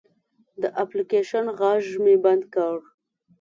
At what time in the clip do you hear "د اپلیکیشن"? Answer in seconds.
0.61-1.45